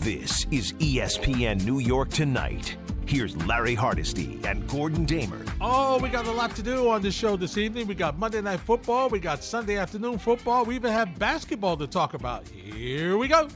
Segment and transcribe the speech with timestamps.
[0.00, 2.74] This is ESPN New York Tonight.
[3.04, 5.44] Here's Larry Hardesty and Gordon Damer.
[5.60, 7.86] Oh, we got a lot to do on this show this evening.
[7.86, 11.86] We got Monday Night Football, we got Sunday afternoon football, we even have basketball to
[11.86, 12.48] talk about.
[12.48, 13.50] Here we go.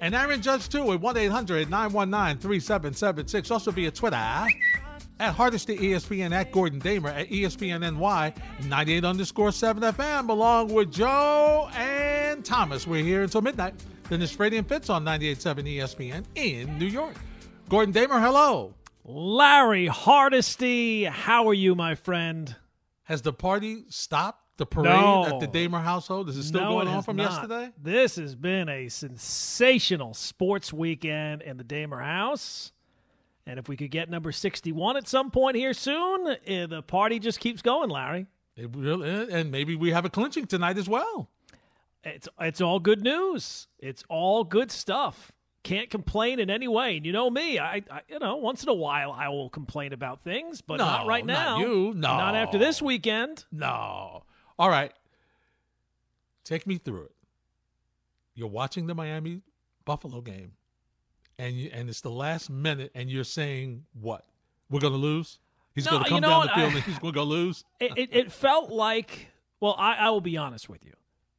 [0.00, 3.50] And Aaron Judge, too, at 1 800 919 3776.
[3.50, 4.46] Also via Twitter
[5.20, 8.34] at Hardesty ESPN, at Gordon Damer, at ESPN NY,
[8.68, 12.86] 98 underscore 7 FM, along with Joe and Thomas.
[12.86, 13.74] We're here until midnight.
[14.08, 17.14] Then it's Freddie and Fitz on 98.7 ESPN in New York.
[17.68, 18.74] Gordon Damer, hello.
[19.04, 22.54] Larry Hardesty, how are you, my friend?
[23.04, 24.44] Has the party stopped?
[24.58, 25.24] The parade No.
[25.24, 26.28] at the Damer household?
[26.28, 27.30] Is it still No, going it on from not.
[27.30, 27.70] yesterday?
[27.80, 32.72] This has been a sensational sports weekend in the Damer house.
[33.48, 37.18] And if we could get number 61 at some point here soon, eh, the party
[37.18, 38.26] just keeps going, Larry.
[38.56, 41.30] It really, and maybe we have a clinching tonight as well.
[42.04, 43.66] It's it's all good news.
[43.78, 45.32] It's all good stuff.
[45.62, 46.98] Can't complain in any way.
[46.98, 49.94] And you know me, I, I you know, once in a while I will complain
[49.94, 51.58] about things, but not No, right not now.
[51.60, 51.92] you.
[51.96, 52.16] No.
[52.18, 53.46] Not after this weekend.
[53.50, 54.24] No.
[54.58, 54.92] All right.
[56.44, 57.12] Take me through it.
[58.34, 59.40] You're watching the Miami
[59.86, 60.52] Buffalo game,
[61.38, 64.24] and you, and it's the last minute, and you're saying what?
[64.70, 65.38] We're going to lose.
[65.74, 67.64] He's No, going to come down the field I- and he's going to go lose.
[67.80, 69.28] it, it, it felt like
[69.60, 70.92] well I, I will be honest with you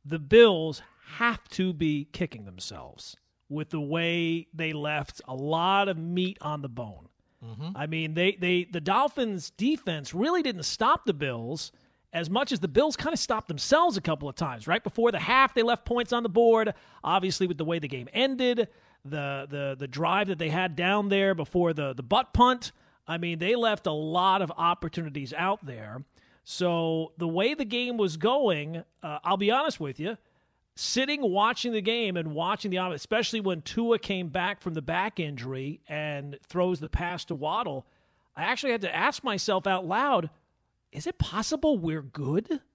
[0.05, 0.81] the bills
[1.17, 3.15] have to be kicking themselves
[3.49, 7.07] with the way they left a lot of meat on the bone
[7.43, 7.75] mm-hmm.
[7.75, 11.71] i mean they, they the dolphins defense really didn't stop the bills
[12.11, 15.11] as much as the bills kind of stopped themselves a couple of times right before
[15.11, 18.67] the half they left points on the board obviously with the way the game ended
[19.05, 22.71] the the the drive that they had down there before the the butt punt
[23.09, 26.03] I mean, they left a lot of opportunities out there.
[26.43, 30.15] So the way the game was going, uh, I'll be honest with you,
[30.75, 35.19] sitting watching the game and watching the especially when Tua came back from the back
[35.19, 37.87] injury and throws the pass to Waddle,
[38.35, 40.29] I actually had to ask myself out loud,
[40.91, 42.61] is it possible we're good?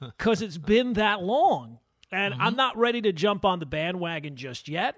[0.00, 1.80] Because it's been that long.
[2.12, 4.94] And I'm not ready to jump on the bandwagon just yet.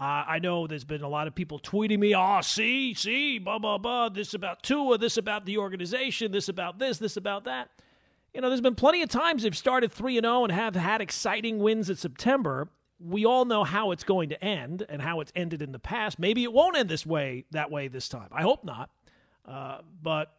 [0.00, 3.58] Uh, I know there's been a lot of people tweeting me, oh, see, see, blah,
[3.58, 7.68] blah, blah, this about Tua, this about the organization, this about this, this about that.
[8.32, 11.02] You know, there's been plenty of times they've started 3 and 0 and have had
[11.02, 12.70] exciting wins in September.
[12.98, 16.18] We all know how it's going to end and how it's ended in the past.
[16.18, 18.28] Maybe it won't end this way, that way this time.
[18.32, 18.88] I hope not.
[19.46, 20.34] Uh, but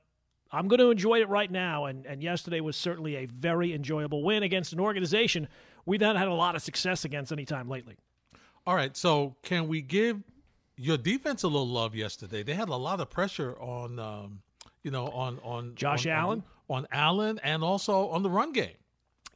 [0.52, 1.86] I'm going to enjoy it right now.
[1.86, 5.48] And, and yesterday was certainly a very enjoyable win against an organization
[5.86, 7.98] we've not had a lot of success against any time lately.
[8.68, 8.96] All right.
[8.96, 10.22] So can we give
[10.78, 12.44] your defense a little love yesterday?
[12.44, 14.42] They had a lot of pressure on, um,
[14.84, 16.44] you know, on on Josh on- on- Allen?
[16.70, 18.76] on Allen, and also on the run game.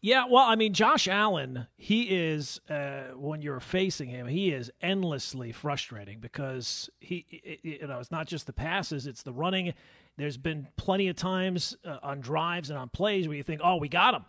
[0.02, 4.72] Yeah, well, I mean, Josh Allen, he is uh, when you're facing him, he is
[4.81, 7.25] endlessly frustrating because he,
[7.63, 9.74] you know, it's not just the passes, it's the running.
[10.16, 13.78] There's been plenty of times uh, on drives and on plays where you think, "Oh,
[13.78, 14.25] we got him.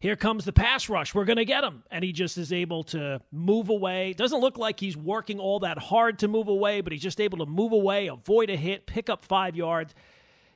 [0.00, 1.14] Here comes the pass rush.
[1.14, 4.12] We're going to get him," and he just is able to move away.
[4.12, 7.38] Doesn't look like he's working all that hard to move away, but he's just able
[7.38, 9.94] to move away, avoid a hit, pick up five yards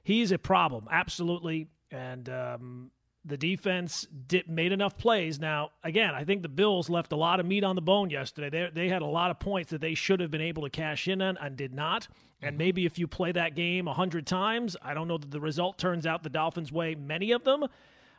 [0.03, 1.69] he's a problem, absolutely.
[1.91, 2.91] And um,
[3.25, 5.39] the defense did, made enough plays.
[5.39, 8.51] Now, again, I think the Bills left a lot of meat on the bone yesterday.
[8.51, 11.09] They, they had a lot of points that they should have been able to cash
[11.09, 12.09] in on and did not.
[12.45, 15.41] And maybe if you play that game a hundred times, I don't know that the
[15.41, 16.97] result turns out the Dolphins' way.
[16.97, 17.67] Many of them.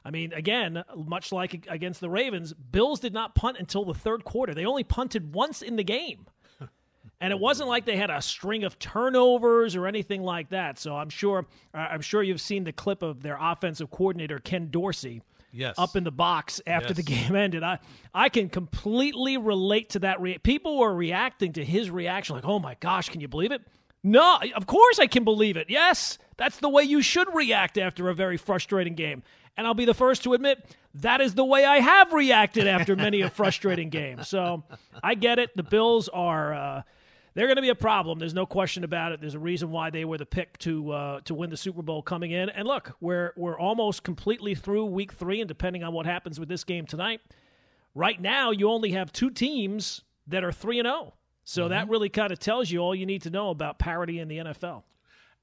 [0.05, 4.25] I mean, again, much like against the Ravens, Bills did not punt until the third
[4.25, 4.53] quarter.
[4.53, 6.27] They only punted once in the game.
[7.21, 10.77] And it wasn't like they had a string of turnovers or anything like that.
[10.77, 14.67] So I'm sure uh, I'm sure you've seen the clip of their offensive coordinator Ken
[14.69, 15.21] Dorsey
[15.55, 15.75] Yes.
[15.77, 17.63] up in the box after the game ended.
[17.63, 17.79] I
[18.13, 20.19] I can completely relate to that.
[20.19, 23.61] Rea- People were reacting to his reaction like, "Oh my gosh, can you believe it?"
[24.03, 25.69] No, of course I can believe it.
[25.69, 29.23] Yes, that's the way you should react after a very frustrating game.
[29.55, 32.95] And I'll be the first to admit that is the way I have reacted after
[32.95, 34.23] many a frustrating game.
[34.23, 34.63] So
[35.03, 35.55] I get it.
[35.55, 36.53] The Bills are.
[36.53, 36.81] Uh,
[37.35, 38.19] they're going to be a problem.
[38.19, 39.19] There's no question about it.
[39.19, 42.01] There's a reason why they were the pick to uh, to win the Super Bowl
[42.01, 42.49] coming in.
[42.49, 46.49] And look, we're we're almost completely through Week Three, and depending on what happens with
[46.49, 47.21] this game tonight,
[47.95, 51.13] right now you only have two teams that are three and zero.
[51.43, 54.27] So that really kind of tells you all you need to know about parity in
[54.27, 54.83] the NFL.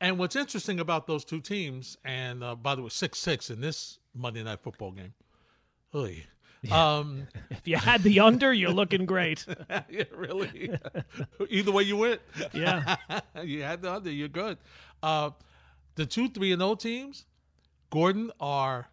[0.00, 3.60] And what's interesting about those two teams, and uh, by the way, six six in
[3.60, 5.12] this Monday Night Football game.
[5.94, 6.24] Oy.
[6.70, 9.44] Um, If you had the under, you're looking great.
[9.90, 10.72] yeah, really.
[11.50, 12.20] Either way you went,
[12.52, 12.96] Yeah.
[13.42, 14.10] you had the under.
[14.10, 14.58] You're good.
[15.02, 15.30] Uh,
[15.96, 17.26] the two three and O teams,
[17.90, 18.88] Gordon are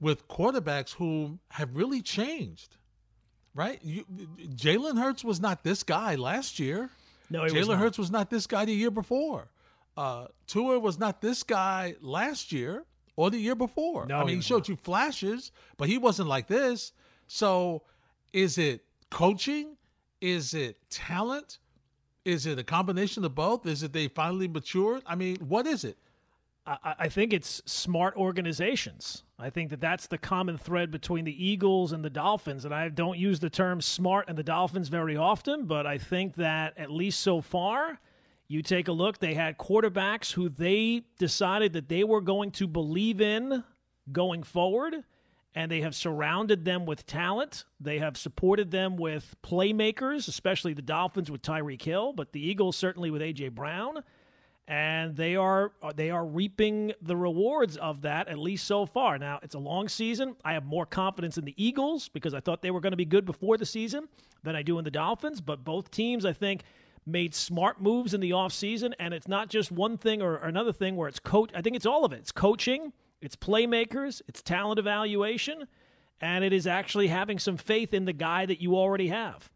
[0.00, 2.76] with quarterbacks who have really changed.
[3.54, 3.78] Right?
[3.82, 4.04] You,
[4.56, 6.90] Jalen Hurts was not this guy last year.
[7.30, 7.78] No, Jalen.
[7.78, 9.48] Hurts was not this guy the year before.
[9.96, 12.84] Uh, Tua was not this guy last year
[13.16, 14.06] or the year before.
[14.06, 14.68] No, I mean, he showed not.
[14.68, 16.92] you flashes, but he wasn't like this.
[17.26, 17.82] So,
[18.32, 19.76] is it coaching?
[20.20, 21.58] Is it talent?
[22.24, 23.66] Is it a combination of both?
[23.66, 25.02] Is it they finally matured?
[25.06, 25.98] I mean, what is it?
[26.66, 29.22] I, I think it's smart organizations.
[29.38, 32.64] I think that that's the common thread between the Eagles and the Dolphins.
[32.64, 36.36] And I don't use the term smart and the Dolphins very often, but I think
[36.36, 38.00] that at least so far,
[38.48, 42.66] you take a look, they had quarterbacks who they decided that they were going to
[42.66, 43.64] believe in
[44.12, 44.96] going forward,
[45.54, 47.64] and they have surrounded them with talent.
[47.80, 52.76] They have supported them with playmakers, especially the Dolphins with Tyreek Hill, but the Eagles
[52.76, 53.50] certainly with A.J.
[53.50, 54.02] Brown
[54.66, 59.18] and they are they are reaping the rewards of that at least so far.
[59.18, 60.36] Now it's a long season.
[60.44, 63.04] I have more confidence in the Eagles because I thought they were going to be
[63.04, 64.08] good before the season
[64.42, 65.40] than I do in the Dolphins.
[65.40, 66.62] But both teams, I think,
[67.06, 68.92] made smart moves in the offseason.
[68.98, 71.50] and it's not just one thing or another thing where it's coach.
[71.54, 72.20] I think it's all of it.
[72.20, 75.66] It's coaching, it's playmakers, it's talent evaluation,
[76.20, 79.50] and it is actually having some faith in the guy that you already have.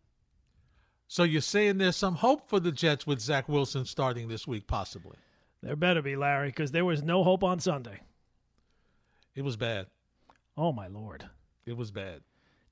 [1.07, 4.67] So you're saying there's some hope for the Jets with Zach Wilson starting this week,
[4.67, 5.17] possibly?
[5.63, 8.01] There better be, Larry, because there was no hope on Sunday.
[9.35, 9.87] It was bad.
[10.57, 11.25] Oh my lord.
[11.65, 12.21] It was bad.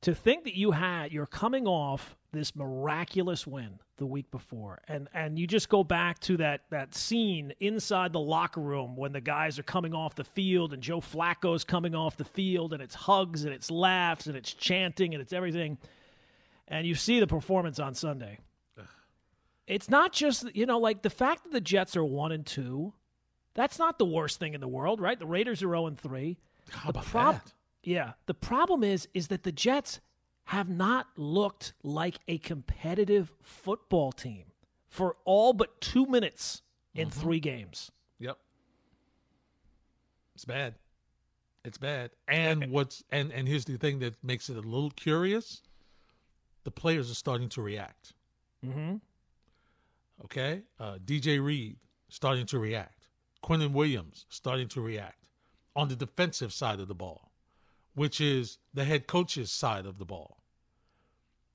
[0.02, 4.80] To think that you had you're coming off this miraculous win the week before.
[4.88, 9.12] And and you just go back to that that scene inside the locker room when
[9.12, 12.82] the guys are coming off the field and Joe Flacco's coming off the field and
[12.82, 15.78] it's hugs and it's laughs and it's chanting and it's everything.
[16.68, 18.38] And you see the performance on Sunday.
[19.66, 22.92] It's not just you know like the fact that the Jets are 1 and 2
[23.54, 25.18] that's not the worst thing in the world right?
[25.18, 26.38] The Raiders are 0 and 3
[26.70, 27.52] How about prob- that?
[27.86, 28.12] Yeah.
[28.26, 30.00] The problem is is that the Jets
[30.44, 34.44] have not looked like a competitive football team
[34.88, 36.62] for all but 2 minutes
[36.94, 37.90] in 3 games.
[38.18, 38.38] Yep.
[40.34, 40.74] It's bad.
[41.64, 42.10] It's bad.
[42.28, 45.62] And what's and and here's the thing that makes it a little curious.
[46.64, 48.12] The players are starting to react.
[48.64, 49.00] Mhm.
[50.24, 50.62] Okay?
[50.80, 51.76] Uh, DJ Reed
[52.08, 53.08] starting to react.
[53.44, 55.28] Quinnen Williams starting to react
[55.76, 57.30] on the defensive side of the ball,
[57.96, 60.36] which is the head coach's side of the ball.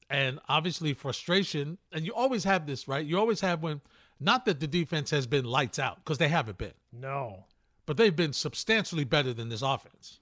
[0.09, 3.05] And obviously frustration, and you always have this, right?
[3.05, 3.79] You always have when
[4.19, 7.45] not that the defense has been lights out because they haven't been No.
[7.91, 10.21] But they've been substantially better than this offense.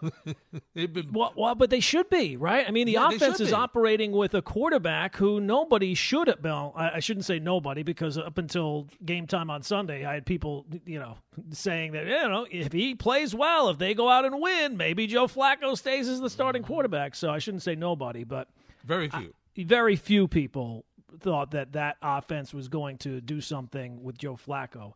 [0.74, 2.66] they've been Well, well, but they should be, right?
[2.66, 3.54] I mean, the Yeah, offense is be.
[3.54, 6.42] operating with a quarterback who nobody should have.
[6.42, 10.24] Well, I, I shouldn't say nobody because up until game time on Sunday, I had
[10.24, 11.18] people, you know,
[11.50, 15.06] saying that you know if he plays well, if they go out and win, maybe
[15.06, 17.14] Joe Flacco stays as the starting quarterback.
[17.14, 18.48] So I shouldn't say nobody, but
[18.86, 19.34] very few.
[19.58, 20.86] very few people
[21.20, 24.94] thought that that offense was going to do something with Joe Flacco.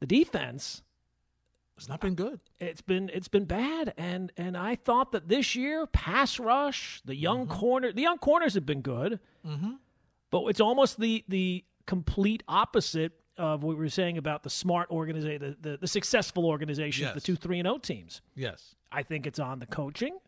[0.00, 0.82] The defense
[1.78, 2.40] it's not been good.
[2.58, 7.14] it's been it's been bad and and I thought that this year pass rush the
[7.14, 9.72] young corner the young corners have been good Mm-hmm.
[10.30, 14.90] but it's almost the the complete opposite of what we were saying about the smart
[14.90, 17.14] organization the, the, the successful organizations Yes.
[17.14, 18.74] the two three and O teams Yes.
[18.92, 20.18] I think it's on the coaching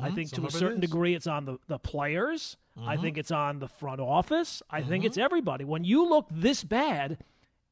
[0.00, 2.58] I think Some to a certain degree it's on the, the players.
[2.86, 4.62] I think it's on the front office.
[4.70, 5.06] I think Mm-hmm.
[5.06, 5.64] it's everybody.
[5.64, 7.16] When you look this bad,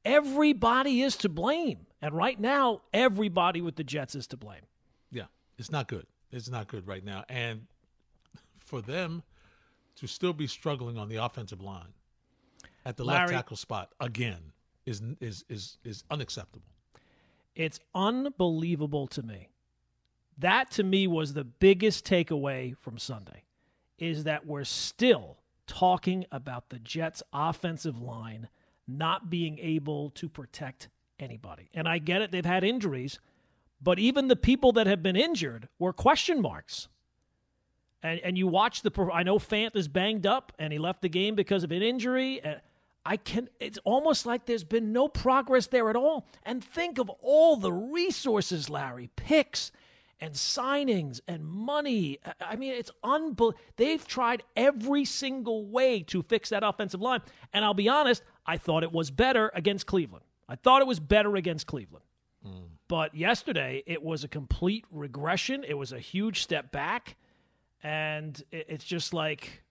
[0.09, 1.87] everybody is to blame.
[2.01, 4.63] And right now, everybody with the Jets is to blame.
[5.11, 5.25] Yeah.
[5.59, 6.07] It's not good.
[6.31, 7.25] It's not good right now.
[7.29, 7.67] And
[8.59, 9.23] for them
[9.97, 11.93] to still be struggling on the offensive line
[12.87, 14.53] at the left tackle spot again
[14.87, 16.67] is is is is unacceptable.
[17.55, 19.49] It's unbelievable to me.
[20.39, 23.43] That to me was the biggest takeaway from Sunday
[23.99, 28.49] is that we're still talking about the Jets offensive line
[28.89, 30.89] not being able to protect
[31.21, 31.69] anybody.
[31.75, 33.19] And I get it they've had injuries,
[33.81, 36.89] but even the people that have been injured were question marks.
[38.03, 41.09] And and you watch the I know Fant is banged up and he left the
[41.09, 42.61] game because of an injury and
[43.05, 46.27] I can it's almost like there's been no progress there at all.
[46.45, 49.73] And think of all the resources, Larry, picks
[50.21, 52.19] and signings and money.
[52.41, 53.55] I mean, it's unbelievable.
[53.77, 57.21] They've tried every single way to fix that offensive line.
[57.53, 60.25] And I'll be honest, I thought it was better against Cleveland.
[60.49, 62.05] I thought it was better against Cleveland.
[62.89, 65.63] But yesterday, it was a complete regression.
[65.69, 67.17] It was a huge step back.
[67.83, 69.63] And it's just like,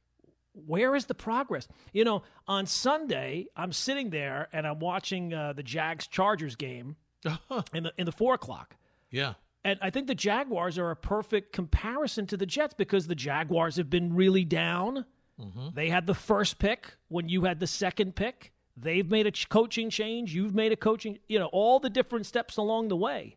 [0.54, 1.68] where is the progress?
[1.92, 6.96] You know, on Sunday, I'm sitting there and I'm watching uh, the Jags Chargers game
[7.74, 8.76] in the in the four o'clock,
[9.10, 9.34] Yeah.
[9.64, 13.76] And I think the Jaguars are a perfect comparison to the Jets because the Jaguars
[13.76, 15.04] have been really down.
[15.42, 15.70] Mm-hmm.
[15.74, 18.54] They had the first pick when you had the second pick.
[18.80, 20.36] They've made a coaching change.
[20.36, 23.36] You've made a coaching, you know, all the different steps along the way.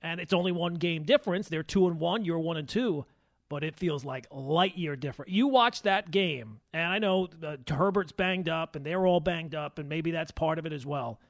[0.00, 1.48] And it's only one game difference.
[1.48, 3.04] They're two and one, you're one and two,
[3.50, 5.30] but it feels like light year different.
[5.30, 9.54] You watch that game, and I know uh, Herbert's banged up and they're all banged
[9.54, 11.20] up, and maybe that's part of it as well.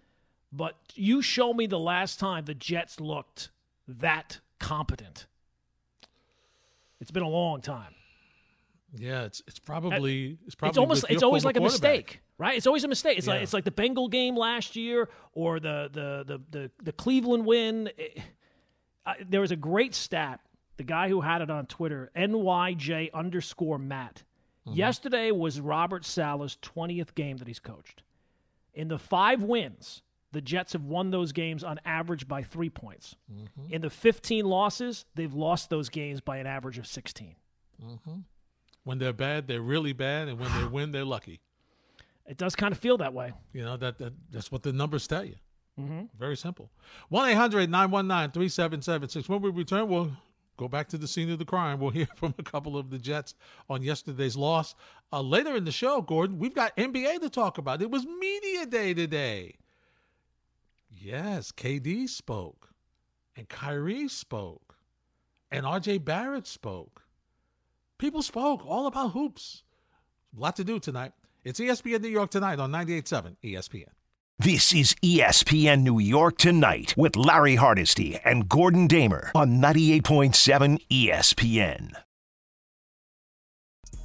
[0.52, 3.50] But you show me the last time the Jets looked
[3.88, 5.26] that competent.
[7.00, 7.94] It's been a long time.
[8.94, 12.56] Yeah, it's it's probably it's probably it's almost it's always like a mistake, right?
[12.56, 13.16] It's always a mistake.
[13.18, 13.34] It's Yeah.
[13.34, 17.46] like it's like the Bengal game last year or the the the the, the Cleveland
[17.46, 17.88] win.
[17.96, 18.20] It-
[19.04, 20.40] I, there was a great stat.
[20.76, 24.22] The guy who had it on Twitter, NYJ underscore Matt.
[24.66, 24.78] Mm-hmm.
[24.78, 28.02] Yesterday was Robert Saleh's twentieth game that he's coached.
[28.75, 33.16] In the five wins, the Jets have won those games on average by three points.
[33.32, 33.72] Mm-hmm.
[33.75, 37.34] In the fifteen losses, they've lost those games by an average of sixteen.
[37.84, 38.20] Mm-hmm.
[38.84, 41.40] when they're bad, they're really bad, and when they win, they're lucky.
[42.32, 43.34] It does kind of feel that way.
[43.52, 45.34] You know that, that that's what the numbers tell you.
[46.18, 46.70] Very simple.
[47.10, 49.28] 1 800 919 3776.
[49.28, 50.10] When we return, we'll
[50.56, 51.78] go back to the scene of the crime.
[51.78, 53.34] We'll hear from a couple of the Jets
[53.68, 54.74] on yesterday's loss.
[55.12, 57.82] Uh, later in the show, Gordon, we've got NBA to talk about.
[57.82, 59.56] It was media day today.
[60.90, 62.70] Yes, KD spoke,
[63.36, 64.78] and Kyrie spoke,
[65.50, 67.02] and RJ Barrett spoke.
[67.98, 69.64] People spoke all about hoops.
[70.34, 71.12] A lot to do tonight.
[71.44, 73.88] It's ESPN New York tonight on 98.7 ESPN.
[74.38, 81.94] This is ESPN New York Tonight with Larry Hardesty and Gordon Damer on 98.7 ESPN.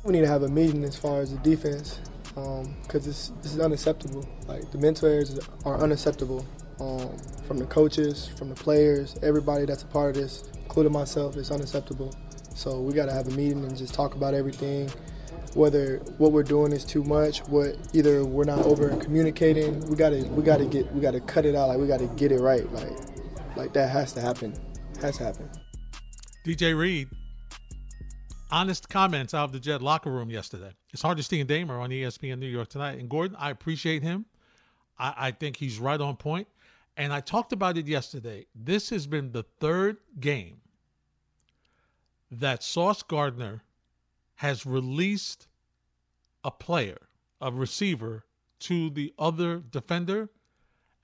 [0.03, 1.99] We need to have a meeting as far as the defense
[2.33, 4.27] because this, this is unacceptable.
[4.47, 6.43] Like the mental errors are unacceptable
[6.79, 7.15] um,
[7.45, 11.37] from the coaches, from the players, everybody that's a part of this, including myself.
[11.37, 12.15] It's unacceptable.
[12.55, 14.89] So we got to have a meeting and just talk about everything.
[15.57, 19.79] Whether what we're doing is too much, what either we're not over communicating.
[19.87, 21.69] We gotta we gotta get we gotta cut it out.
[21.69, 22.71] Like we gotta get it right.
[22.71, 22.95] Like
[23.55, 24.53] like that has to happen.
[25.01, 25.49] Has to happen.
[26.45, 27.09] DJ Reed,
[28.51, 30.73] honest comments out of the Jet locker room yesterday.
[30.93, 32.99] It's Hardesty and Damer on ESPN New York tonight.
[32.99, 34.25] And Gordon, I appreciate him.
[34.99, 36.47] I, I think he's right on point.
[36.95, 38.45] And I talked about it yesterday.
[38.53, 40.61] This has been the third game
[42.31, 43.63] that Sauce Gardner
[44.37, 45.47] has released
[46.43, 47.09] a player,
[47.41, 48.25] a receiver,
[48.59, 50.29] to the other defender,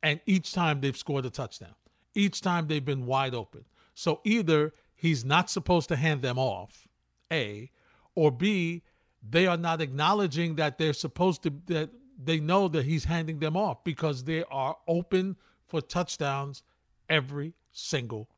[0.01, 1.75] and each time they've scored a touchdown.
[2.15, 3.65] Each time they've been wide open.
[3.95, 6.87] So either he's not supposed to hand them off,
[7.31, 7.71] A,
[8.15, 8.83] or B,
[9.27, 11.89] they are not acknowledging that they're supposed to that
[12.23, 15.35] they know that he's handing them off because they are open
[15.65, 16.61] for touchdowns
[17.09, 18.29] every single.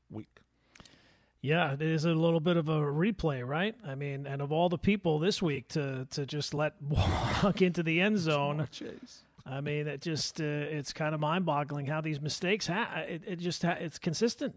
[1.45, 3.75] Yeah, it is a little bit of a replay, right?
[3.85, 7.83] I mean, and of all the people this week to to just let walk into
[7.83, 8.67] the end zone,
[9.45, 13.35] I mean, it just uh, it's kind of mind-boggling how these mistakes ha- it, it
[13.39, 14.55] just ha- it's consistent.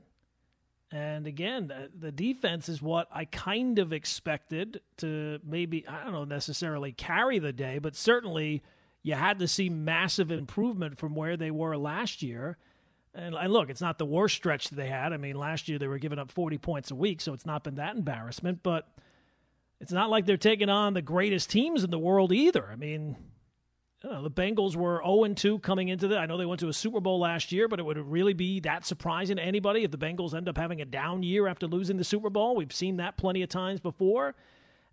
[0.90, 6.14] And again, the, the defense is what I kind of expected to maybe I don't
[6.14, 8.62] know necessarily carry the day, but certainly
[9.02, 12.56] you had to see massive improvement from where they were last year.
[13.18, 15.12] And, and look, it's not the worst stretch that they had.
[15.12, 17.64] I mean, last year they were giving up 40 points a week, so it's not
[17.64, 18.88] been that embarrassment, but
[19.80, 22.68] it's not like they're taking on the greatest teams in the world either.
[22.70, 23.16] I mean,
[24.04, 26.16] you know, the Bengals were 0 2 coming into the.
[26.16, 28.60] I know they went to a Super Bowl last year, but it would really be
[28.60, 31.96] that surprising to anybody if the Bengals end up having a down year after losing
[31.96, 32.54] the Super Bowl.
[32.54, 34.36] We've seen that plenty of times before.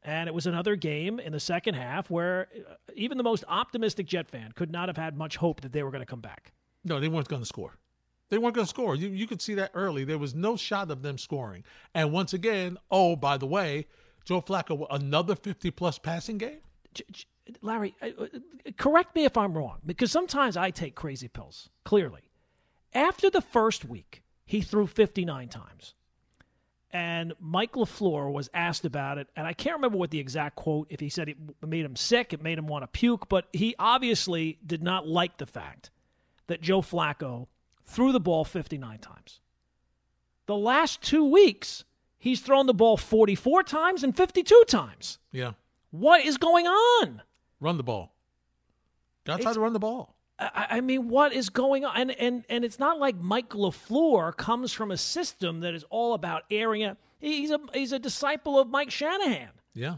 [0.02, 4.08] And it was another game in the second half where uh, even the most optimistic
[4.08, 6.54] Jet fan could not have had much hope that they were going to come back.
[6.84, 7.76] No, they weren't going to score.
[8.30, 8.96] They weren't going to score.
[8.96, 10.04] You, you could see that early.
[10.04, 11.64] There was no shot of them scoring.
[11.94, 13.86] And once again, oh, by the way,
[14.26, 16.60] Joe Flacco, another 50 plus passing game?
[17.62, 18.28] Larry, uh, uh,
[18.78, 22.22] correct me if I'm wrong, because sometimes I take crazy pills, clearly.
[22.94, 25.94] After the first week, he threw 59 times.
[26.92, 30.88] And Mike LaFleur was asked about it, and I can't remember what the exact quote,
[30.90, 33.76] if he said it made him sick, it made him want to puke, but he
[33.78, 35.92] obviously did not like the fact
[36.48, 37.48] that Joe Flacco
[37.86, 39.40] threw the ball 59 times.
[40.48, 41.86] The last two weeks,
[42.18, 45.20] he's thrown the ball 44 times and 52 times.
[45.32, 45.54] Yeah.
[45.92, 47.22] What is going on?
[47.60, 48.14] Run the ball.
[49.26, 50.16] Got to try to run the ball.
[50.38, 51.96] I, I mean, what is going on?
[51.96, 56.14] And, and and it's not like Mike LaFleur comes from a system that is all
[56.14, 56.98] about airing it.
[57.20, 59.50] He's a he's a disciple of Mike Shanahan.
[59.74, 59.96] Yeah.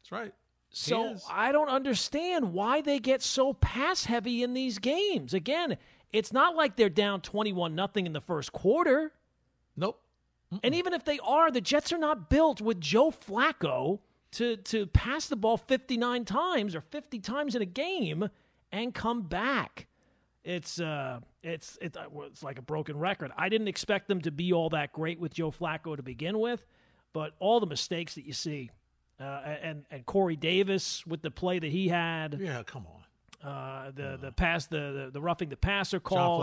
[0.00, 0.32] That's right.
[0.70, 1.16] So.
[1.30, 5.32] I don't understand why they get so pass heavy in these games.
[5.32, 5.76] Again,
[6.14, 9.12] it's not like they're down 21 nothing in the first quarter.
[9.76, 10.00] Nope.
[10.62, 13.98] And even if they are, the Jets are not built with Joe Flacco
[14.32, 18.28] to to pass the ball 59 times or 50 times in a game
[18.70, 19.88] and come back.
[20.44, 23.32] It's uh it's it's, it's like a broken record.
[23.36, 26.64] I didn't expect them to be all that great with Joe Flacco to begin with,
[27.12, 28.70] but all the mistakes that you see
[29.18, 32.38] uh, and and Corey Davis with the play that he had.
[32.40, 33.03] Yeah, come on.
[33.44, 36.38] Uh, the the pass the, the the roughing the passer call.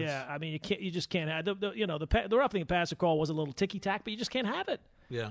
[0.00, 2.36] Yeah, I mean you can't you just can't have the, the you know the the
[2.36, 4.80] roughing the passer call was a little ticky tack, but you just can't have it.
[5.08, 5.30] Yeah.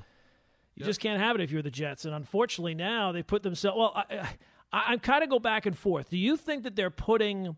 [0.76, 0.88] You yep.
[0.88, 2.04] just can't have it if you're the Jets.
[2.04, 3.78] And unfortunately now they put themselves.
[3.78, 4.28] Well, I,
[4.74, 6.10] I, I kind of go back and forth.
[6.10, 7.56] Do you think that they're putting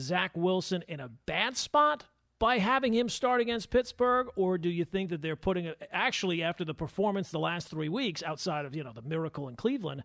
[0.00, 2.04] Zach Wilson in a bad spot
[2.38, 6.42] by having him start against Pittsburgh, or do you think that they're putting it actually
[6.42, 10.04] after the performance the last three weeks, outside of you know the miracle in Cleveland,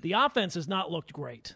[0.00, 1.54] the offense has not looked great.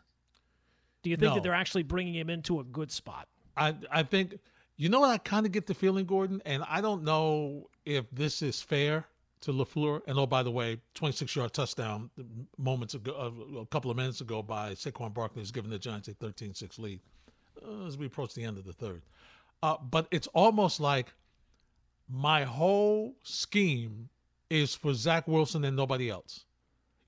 [1.03, 1.35] Do you think no.
[1.35, 3.29] that they're actually bringing him into a good spot?
[3.57, 4.39] I I think
[4.77, 8.05] you know what I kind of get the feeling, Gordon, and I don't know if
[8.11, 9.07] this is fair
[9.43, 10.03] to LaFleur.
[10.07, 12.11] And oh, by the way, 26 yard touchdown
[12.59, 16.15] moments ago, a couple of minutes ago by Saquon Barkley has given the Giants a
[16.15, 17.01] 13 6 lead
[17.65, 19.03] uh, as we approach the end of the third.
[19.63, 21.13] Uh, but it's almost like
[22.09, 24.09] my whole scheme
[24.51, 26.45] is for Zach Wilson and nobody else.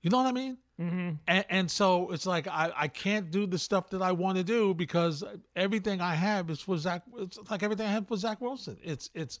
[0.05, 0.57] You know what I mean?
[0.79, 1.09] Mm-hmm.
[1.27, 4.43] And, and, so it's like I, I can't do the stuff that I want to
[4.43, 5.23] do because
[5.55, 7.01] everything I have is for Zach.
[7.17, 8.77] It's like everything I have for Zach Wilson.
[8.83, 9.39] It's it's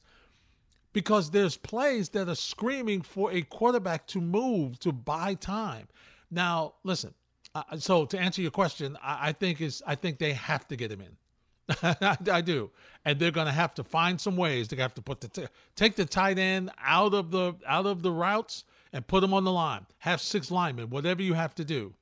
[0.91, 5.87] because there's plays that are screaming for a quarterback to move to buy time.
[6.31, 7.13] Now, listen.
[7.53, 10.75] Uh, so to answer your question, I, I, think is I think they have to
[10.75, 11.75] get him in.
[12.01, 12.71] I, I, do,
[13.05, 14.67] and they're going to have to find some ways.
[14.67, 18.01] They have to put the t- take the tight end out of the out of
[18.01, 18.63] the routes
[18.95, 19.85] and put him on the line.
[19.99, 21.93] Have six linemen, whatever you have to do.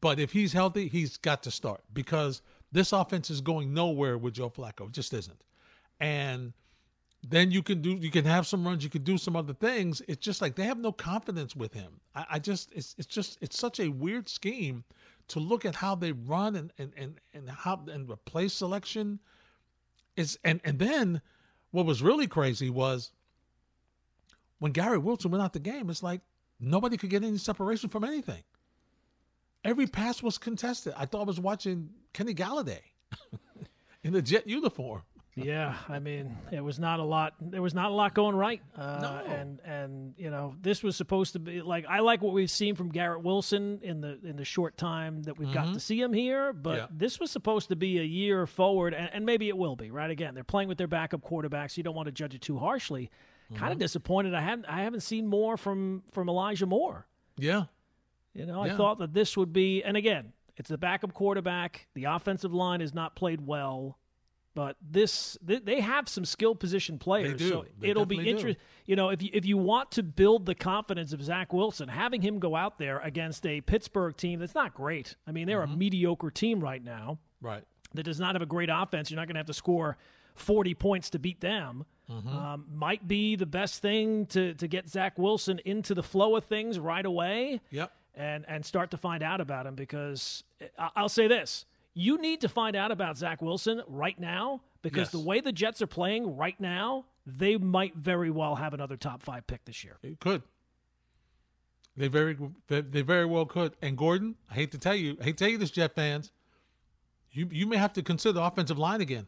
[0.00, 4.34] But if he's healthy, he's got to start because this offense is going nowhere with
[4.34, 4.88] Joe Flacco.
[4.88, 5.40] It just isn't.
[6.00, 6.52] And
[7.22, 10.02] then you can do you can have some runs, you can do some other things.
[10.08, 12.00] It's just like they have no confidence with him.
[12.16, 14.82] I, I just it's it's just it's such a weird scheme
[15.28, 19.20] to look at how they run and and and, and how and the play selection
[20.16, 21.22] is and and then
[21.70, 23.12] what was really crazy was
[24.58, 26.20] when Garrett Wilson went out the game, it's like
[26.62, 28.42] Nobody could get any separation from anything.
[29.64, 30.94] Every pass was contested.
[30.96, 32.80] I thought I was watching Kenny Golladay
[34.04, 35.02] in the jet uniform.
[35.34, 37.34] yeah, I mean, it was not a lot.
[37.40, 38.60] There was not a lot going right.
[38.76, 39.32] Uh, no.
[39.32, 42.74] and and you know, this was supposed to be like I like what we've seen
[42.76, 45.54] from Garrett Wilson in the in the short time that we've mm-hmm.
[45.54, 46.52] got to see him here.
[46.52, 46.86] But yeah.
[46.90, 49.90] this was supposed to be a year forward, and, and, maybe it will be.
[49.90, 51.72] Right again, they're playing with their backup quarterbacks.
[51.72, 53.10] So you don't want to judge it too harshly.
[53.52, 53.60] Mm-hmm.
[53.60, 54.34] Kind of disappointed.
[54.34, 57.06] I haven't I haven't seen more from from Elijah Moore.
[57.36, 57.64] Yeah,
[58.34, 58.72] you know, yeah.
[58.72, 61.86] I thought that this would be, and again, it's the backup quarterback.
[61.94, 63.98] The offensive line has not played well,
[64.54, 67.32] but this they have some skill position players.
[67.32, 67.48] They do.
[67.48, 68.62] So they it'll be interesting.
[68.86, 72.22] You know, if you if you want to build the confidence of Zach Wilson, having
[72.22, 75.16] him go out there against a Pittsburgh team that's not great.
[75.26, 75.74] I mean, they're mm-hmm.
[75.74, 77.18] a mediocre team right now.
[77.40, 77.64] Right.
[77.94, 79.10] That does not have a great offense.
[79.10, 79.98] You're not going to have to score
[80.34, 81.84] 40 points to beat them.
[82.12, 82.28] Mm-hmm.
[82.28, 86.44] Um, might be the best thing to to get Zach Wilson into the flow of
[86.44, 87.60] things right away.
[87.70, 87.92] Yep.
[88.14, 90.44] And and start to find out about him because
[90.78, 95.10] I'll say this: you need to find out about Zach Wilson right now because yes.
[95.12, 99.22] the way the Jets are playing right now, they might very well have another top
[99.22, 99.96] five pick this year.
[100.02, 100.42] It could.
[101.96, 102.36] They very
[102.68, 103.74] they very well could.
[103.82, 106.32] And Gordon, I hate to tell you, I hate to tell you this, Jet fans,
[107.30, 109.26] you you may have to consider the offensive line again.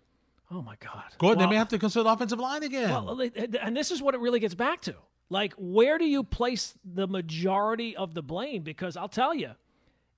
[0.50, 1.02] Oh my God!
[1.18, 2.90] Gordon, well, they may have to consider the offensive line again.
[2.90, 3.20] Well,
[3.60, 4.94] and this is what it really gets back to.
[5.30, 8.62] Like, where do you place the majority of the blame?
[8.62, 9.52] Because I'll tell you,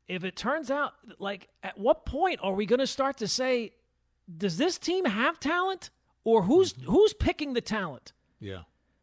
[0.08, 3.72] if it turns out, like, at what point are we going to start to say,
[4.36, 5.90] does this team have talent,
[6.24, 6.90] or who's mm-hmm.
[6.90, 8.12] who's picking the talent?
[8.40, 8.62] Yeah.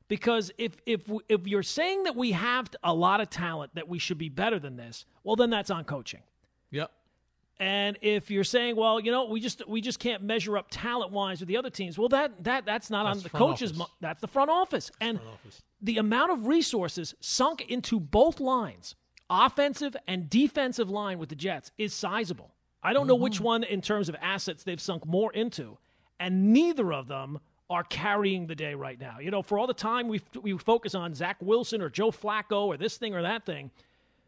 [0.10, 3.98] Because if if if you're saying that we have a lot of talent that we
[3.98, 6.22] should be better than this, well, then that's on coaching.
[6.72, 6.92] Yep.
[7.60, 11.12] And if you're saying, well, you know, we just we just can't measure up talent
[11.12, 13.74] wise with the other teams, well, that that that's not that's on the coaches.
[13.76, 15.62] Mo- that's the front office, that's and front office.
[15.82, 18.96] the amount of resources sunk into both lines,
[19.30, 22.54] offensive and defensive line with the Jets, is sizable.
[22.82, 23.10] I don't mm-hmm.
[23.10, 23.44] know which mm-hmm.
[23.44, 25.78] one in terms of assets they've sunk more into,
[26.20, 27.40] and neither of them
[27.70, 29.20] are carrying the day right now.
[29.20, 32.66] You know, for all the time we we focus on Zach Wilson or Joe Flacco
[32.66, 33.70] or this thing or that thing,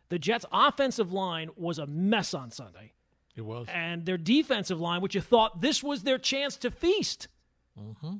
[0.09, 2.93] the Jets' offensive line was a mess on Sunday.
[3.35, 3.67] It was.
[3.73, 7.27] And their defensive line, which you thought this was their chance to feast.
[7.79, 8.15] Mm-hmm.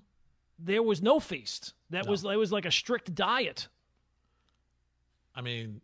[0.59, 1.73] There was no feast.
[1.89, 2.11] That no.
[2.11, 3.67] was it was like a strict diet.
[5.33, 5.81] I mean,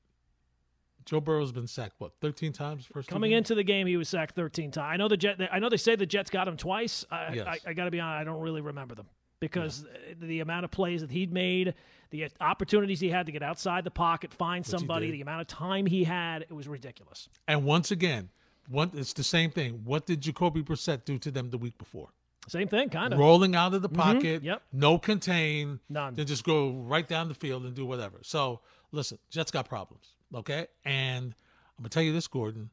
[1.06, 3.08] Joe Burrow's been sacked what thirteen times first.
[3.10, 4.94] Coming into the game, he was sacked thirteen times.
[4.94, 5.40] I know the Jet.
[5.52, 7.06] I know they say the Jets got him twice.
[7.12, 7.48] I, yes.
[7.48, 8.22] I, I got to be honest.
[8.22, 9.08] I don't really remember them.
[9.42, 10.14] because yeah.
[10.22, 11.74] the amount of plays that he'd made,
[12.12, 15.48] the opportunities he had to get outside the pocket, find Which somebody, the amount of
[15.48, 17.28] time he had, it was ridiculous.
[17.48, 18.30] And once again,
[18.72, 19.82] one, it's the same thing.
[19.84, 22.10] What did Jacoby Brissett do to them the week before?
[22.48, 23.20] Same thing, kind of.
[23.20, 24.02] Rolling out of the mm-hmm.
[24.02, 24.46] pocket, mm-hmm.
[24.46, 24.64] yep.
[24.74, 26.16] no contain, none.
[26.16, 28.18] Then just go right down the field and do whatever.
[28.24, 30.68] So listen, Jets got problems, okay?
[30.86, 31.36] And
[31.78, 32.70] I'm gonna tell you this, Gordon.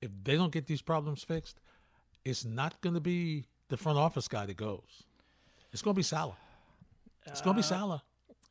[0.00, 1.60] If they don't get these problems fixed,
[2.24, 5.04] it's not gonna be the front office guy that goes.
[5.72, 6.36] It's gonna be Saleh.
[7.26, 8.00] It's gonna be uh, Saleh.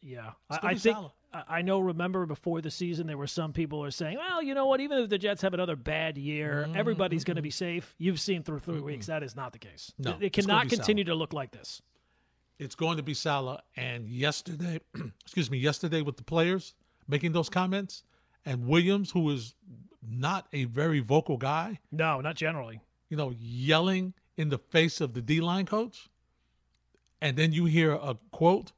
[0.02, 1.12] Yeah, I, I think Saleh.
[1.48, 1.80] I know.
[1.80, 4.80] Remember before the season, there were some people who are saying, "Well, you know what?
[4.80, 6.78] Even if the Jets have another bad year, mm-hmm.
[6.78, 8.86] everybody's going to be safe." You've seen through 3 mm-hmm.
[8.86, 9.92] weeks that is not the case.
[9.98, 11.16] No, it, it cannot continue Saleh.
[11.16, 11.82] to look like this.
[12.58, 13.60] It's going to be Saleh.
[13.76, 14.80] And yesterday,
[15.24, 16.74] excuse me, yesterday with the players
[17.08, 18.04] making those comments,
[18.46, 19.56] and Williams, who is
[20.08, 21.80] not a very vocal guy.
[21.92, 22.80] No, not generally.
[23.10, 26.10] You know, yelling in the face of the D line coach,
[27.22, 28.72] and then you hear a quote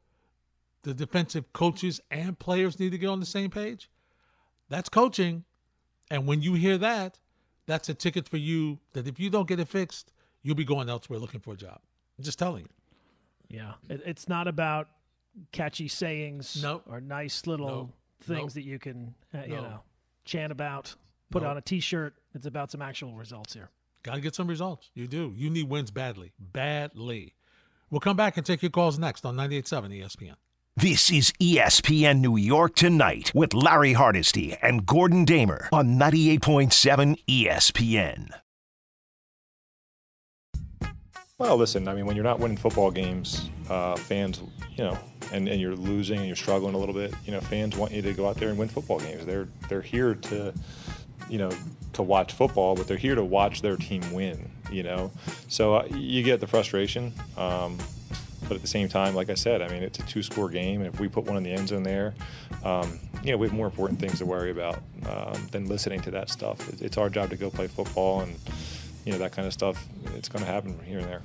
[0.88, 3.90] the defensive coaches and players need to get on the same page.
[4.70, 5.44] That's coaching.
[6.10, 7.20] And when you hear that,
[7.66, 10.88] that's a ticket for you that if you don't get it fixed, you'll be going
[10.88, 11.82] elsewhere looking for a job.
[12.18, 12.64] I'm just telling
[13.50, 13.58] you.
[13.58, 13.74] Yeah.
[13.90, 14.88] It's not about
[15.52, 16.84] catchy sayings nope.
[16.90, 17.94] or nice little nope.
[18.22, 18.54] things nope.
[18.54, 19.82] that you can, uh, you know,
[20.24, 20.96] chant about,
[21.32, 22.14] put on a t shirt.
[22.34, 23.70] It's about some actual results here.
[24.04, 24.90] Got to get some results.
[24.94, 25.34] You do.
[25.36, 26.32] You need wins badly.
[26.40, 27.34] Badly.
[27.90, 30.36] We'll come back and take your calls next on 98.7 ESPN.
[30.80, 38.30] This is ESPN New York Tonight with Larry Hardesty and Gordon Damer on 98.7 ESPN.
[41.40, 44.42] Well, listen, I mean, when you're not winning football games, uh, fans,
[44.76, 45.00] you know,
[45.34, 48.04] and, and you're losing and you're struggling a little bit, you know, fans want you
[48.04, 49.26] to go out there and win football games.
[49.26, 50.54] They're they're here to,
[51.28, 51.50] you know,
[51.94, 54.48] to watch football, but they're here to watch their team win.
[54.72, 55.12] You know,
[55.48, 57.14] so uh, you get the frustration.
[57.36, 57.80] Um,
[58.48, 60.82] but at the same time, like I said, I mean, it's a two score game.
[60.82, 62.14] And if we put one in the end zone there,
[62.64, 66.12] um, you know, we have more important things to worry about um, than listening to
[66.12, 66.82] that stuff.
[66.82, 68.36] It's our job to go play football and,
[69.06, 69.86] you know, that kind of stuff.
[70.16, 71.22] It's going to happen here and there.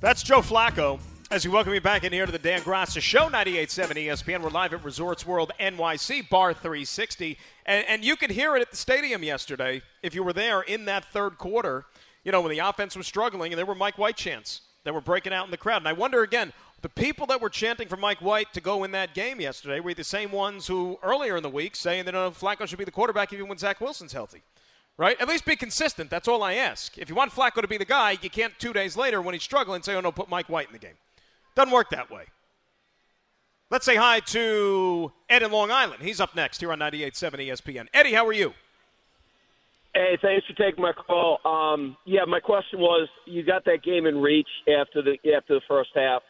[0.00, 1.00] That's Joe Flacco.
[1.30, 4.42] As we welcome you back in here to the Dan Graca Show, 98.7 ESPN.
[4.42, 7.38] We're live at Resorts World NYC, Bar 360.
[7.66, 10.84] And, and you could hear it at the stadium yesterday if you were there in
[10.84, 11.86] that third quarter,
[12.22, 15.00] you know, when the offense was struggling and there were Mike White chants that were
[15.00, 15.78] breaking out in the crowd.
[15.78, 18.90] And I wonder again, the people that were chanting for Mike White to go in
[18.92, 22.30] that game yesterday were the same ones who earlier in the week saying that uh,
[22.30, 24.42] Flacco should be the quarterback even when Zach Wilson's healthy.
[24.96, 25.20] Right?
[25.20, 26.08] At least be consistent.
[26.08, 26.96] That's all I ask.
[26.98, 29.42] If you want Flacco to be the guy, you can't two days later when he's
[29.42, 30.94] struggling say, oh no, put Mike White in the game.
[31.56, 32.26] Doesn't work that way.
[33.70, 36.02] Let's say hi to Ed in Long Island.
[36.02, 37.86] He's up next here on 98.7 ESPN.
[37.92, 38.54] Eddie, how are you?
[39.94, 41.38] Hey, thanks for taking my call.
[41.44, 45.60] Um, yeah, my question was: you got that game in reach after the after the
[45.68, 46.20] first half.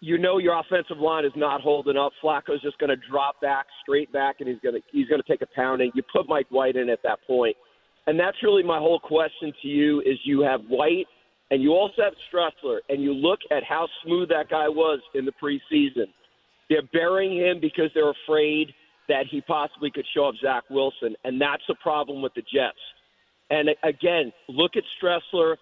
[0.00, 2.12] You know your offensive line is not holding up.
[2.22, 5.26] Flacco's just going to drop back, straight back, and he's going to he's going to
[5.26, 5.90] take a pounding.
[5.94, 7.56] You put Mike White in at that point,
[8.06, 11.06] and that's really my whole question to you: is you have White,
[11.50, 15.24] and you also have Streveler, and you look at how smooth that guy was in
[15.24, 16.06] the preseason.
[16.68, 18.74] They're burying him because they're afraid
[19.10, 22.78] that he possibly could show up Zach Wilson, and that's a problem with the Jets.
[23.50, 25.56] And again, look at Streveler.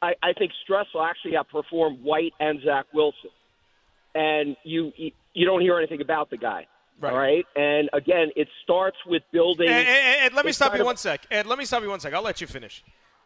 [0.00, 3.30] I, I think Streveler actually outperformed White and Zach Wilson,
[4.14, 4.92] and you
[5.34, 6.66] you don't hear anything about the guy.
[7.00, 7.12] Right.
[7.12, 7.46] All right.
[7.56, 9.68] And again, it starts with building.
[9.68, 11.26] And, and, and let me stop you of, one sec.
[11.30, 12.14] Ed, let me stop you one sec.
[12.14, 12.84] I'll let you finish.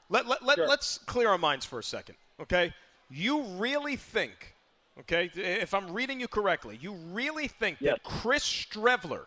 [0.08, 0.68] Let, let, let, sure.
[0.68, 2.72] Let's clear our minds for a second, okay?
[3.10, 4.54] You really think,
[5.00, 7.94] okay, if I'm reading you correctly, you really think yes.
[7.96, 9.26] that Chris Streveler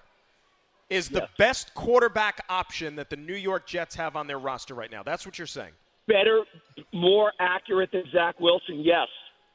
[0.89, 1.29] is the yes.
[1.37, 5.03] best quarterback option that the New York Jets have on their roster right now.
[5.03, 5.71] That's what you're saying.
[6.07, 6.43] Better,
[6.91, 9.07] more accurate than Zach Wilson, yes.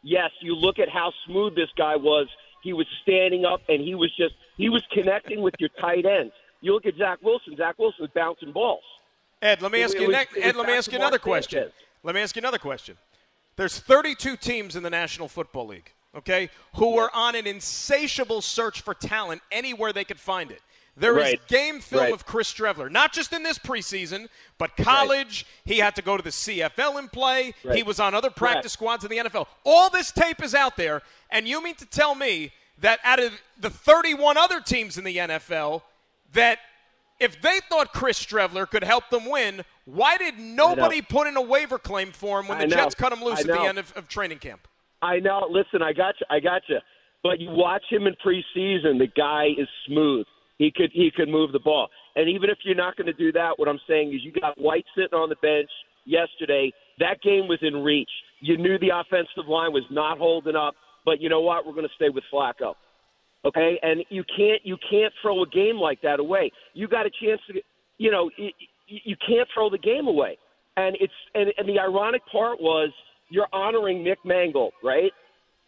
[0.03, 2.29] Yes, you look at how smooth this guy was.
[2.63, 6.33] He was standing up and he was just he was connecting with your tight ends.
[6.61, 8.83] You look at Zach Wilson, Zach Wilson was bouncing balls.
[9.43, 11.61] Ed, let me ask it, you was, Ed, let me ask you another question.
[11.61, 11.75] Sanchez.
[12.03, 12.97] Let me ask you another question.
[13.57, 18.81] There's 32 teams in the National Football League, okay, who are on an insatiable search
[18.81, 20.61] for talent anywhere they could find it.
[20.97, 21.35] There right.
[21.35, 22.13] is game film right.
[22.13, 24.29] of Chris Streveler, not just in this preseason,
[24.59, 25.45] but college.
[25.67, 25.75] Right.
[25.75, 27.55] He had to go to the CFL and play.
[27.73, 29.47] He was on other practice squads in the NFL.
[29.65, 33.33] All this tape is out there, and you mean to tell me that out of
[33.59, 35.83] the 31 other teams in the NFL,
[36.33, 36.59] that
[37.19, 41.43] if they thought Chris Streveler could help them win, why did nobody put in a
[41.43, 44.09] waiver claim for him when the Jets cut him loose at the end of, of
[44.09, 44.67] training camp?
[45.03, 45.47] I know.
[45.51, 46.27] Listen, I got you.
[46.31, 46.79] I got you.
[47.23, 50.27] But you watch him in preseason, the guy is smooth.
[50.59, 51.89] He could he could move the ball.
[52.17, 54.61] And even if you're not going to do that, what I'm saying is you got
[54.61, 55.71] White sitting on the bench,
[56.05, 56.73] yesterday.
[56.99, 58.11] That game was in reach.
[58.41, 61.67] You knew the offensive line was not holding up, but you know what?
[61.67, 62.75] We're going to stay with Flacco.
[63.45, 66.51] Okay, and you can't you can't throw a game like that away.
[66.73, 67.61] You got a chance to,
[67.99, 70.39] you know, you, can't throw the game away.
[70.79, 72.91] And it's and, and the ironic part was
[73.29, 75.13] you're honoring Nick Mangold, right?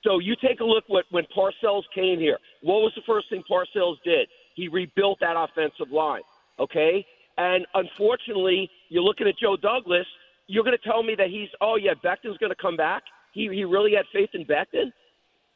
[0.05, 2.39] So you take a look what when Parcells came here.
[2.63, 4.27] What was the first thing Parcells did?
[4.57, 6.23] He rebuilt that offensive line.
[6.59, 7.07] Okay,
[7.39, 10.07] and unfortunately, you're looking at Joe Douglas.
[10.49, 13.03] You're going to tell me that he's oh yeah, Becton's going to come back.
[13.33, 14.93] He he really had faith in Becton.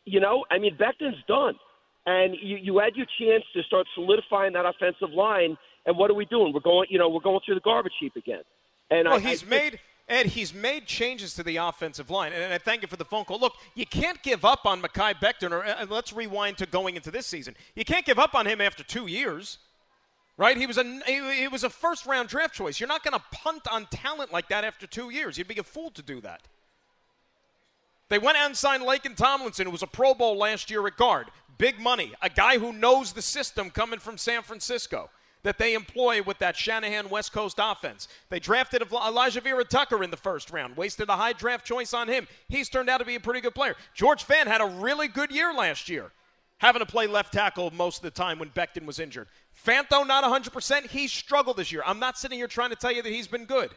[0.04, 1.54] You know, I mean Becton's done,
[2.06, 5.56] and you you had your chance to start solidifying that offensive line.
[5.86, 6.52] And what are we doing?
[6.52, 8.42] We're going you know we're going through the garbage heap again.
[8.90, 10.26] And well, I, he's I, made Ed.
[10.26, 13.38] He's made changes to the offensive line, and I thank you for the phone call.
[13.38, 15.52] Look, you can't give up on Mekhi Becton.
[15.52, 17.54] Or uh, let's rewind to going into this season.
[17.76, 19.58] You can't give up on him after two years,
[20.36, 20.56] right?
[20.56, 22.80] He was a he was a first round draft choice.
[22.80, 25.38] You're not going to punt on talent like that after two years.
[25.38, 26.42] You'd be a fool to do that.
[28.08, 30.96] They went out and signed Laken Tomlinson, who was a Pro Bowl last year at
[30.96, 31.28] guard.
[31.58, 32.12] Big money.
[32.20, 35.10] A guy who knows the system coming from San Francisco
[35.42, 38.08] that they employ with that Shanahan West Coast offense.
[38.28, 42.28] They drafted Alijah Vera-Tucker in the first round, wasted a high draft choice on him.
[42.48, 43.76] He's turned out to be a pretty good player.
[43.94, 46.12] George Fant had a really good year last year,
[46.58, 49.28] having to play left tackle most of the time when Becton was injured.
[49.66, 50.86] Fant, though, not 100%.
[50.88, 51.82] He struggled this year.
[51.86, 53.70] I'm not sitting here trying to tell you that he's been good.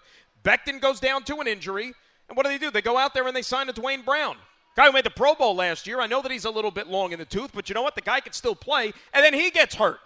[0.43, 1.93] Becton goes down to an injury,
[2.28, 2.71] and what do they do?
[2.71, 4.36] They go out there and they sign a Duane Brown.
[4.76, 6.02] Guy who made the Pro Bowl last year.
[6.02, 7.95] I know that he's a little bit long in the tooth, but you know what?
[7.95, 9.99] The guy can still play, and then he gets hurt.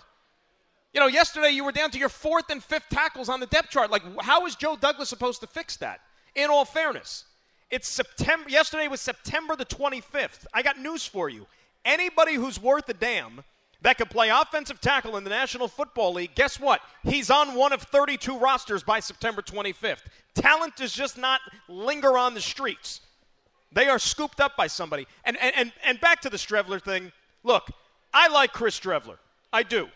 [0.94, 3.70] You know, yesterday you were down to your fourth and fifth tackles on the depth
[3.70, 3.92] chart.
[3.92, 6.00] Like, how is Joe Douglas supposed to fix that?
[6.36, 7.26] In all fairness,
[7.70, 8.50] it's September.
[8.50, 10.46] Yesterday was September the 25th.
[10.54, 11.46] I got news for you.
[11.84, 13.44] Anybody who's worth a damn
[13.82, 16.82] that could play offensive tackle in the National Football League, guess what?
[17.04, 20.02] He's on one of 32 rosters by September 25th.
[20.34, 23.02] Talent does just not linger on the streets.
[23.72, 25.08] They are scooped up by somebody.
[25.24, 27.12] And, and, and, and back to the Streveler thing.
[27.44, 27.70] Look,
[28.14, 29.18] I like Chris Streveler.
[29.52, 29.90] I do.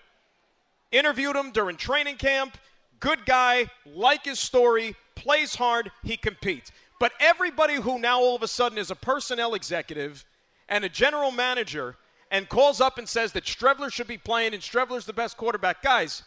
[0.91, 2.57] Interviewed him during training camp.
[2.99, 6.71] Good guy, like his story, plays hard, he competes.
[6.99, 10.25] But everybody who now all of a sudden is a personnel executive
[10.69, 11.95] and a general manager
[12.29, 15.81] and calls up and says that Streveler should be playing and Streveler's the best quarterback,
[15.81, 16.23] guys,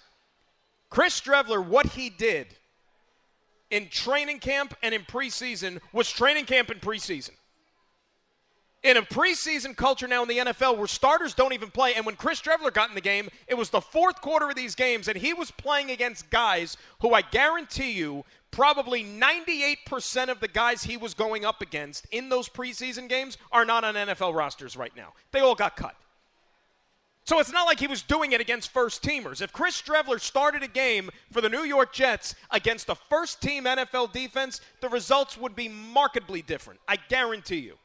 [0.91, 2.49] Chris Streveler, what he did
[3.71, 7.31] in training camp and in preseason was training camp and preseason
[8.85, 11.95] in a preseason culture now in the NFL where starters don't even play.
[11.95, 14.75] And when Chris Streveler got in the game, it was the fourth quarter of these
[14.75, 20.47] games, and he was playing against guys who I guarantee you probably 98% of the
[20.47, 24.77] guys he was going up against in those preseason games are not on NFL rosters
[24.77, 25.13] right now.
[25.33, 25.97] They all got cut.
[27.25, 29.41] So it's not like he was doing it against first teamers.
[29.41, 33.65] If Chris Streveler started a game for the New York Jets against a first team
[33.65, 36.81] NFL defense, the results would be markedly different.
[36.87, 37.79] I guarantee you.